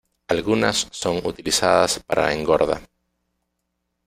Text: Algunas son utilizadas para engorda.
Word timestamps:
Algunas 0.29 0.87
son 0.89 1.17
utilizadas 1.27 1.99
para 1.99 2.33
engorda. 2.33 2.81